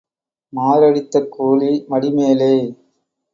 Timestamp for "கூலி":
1.29-1.71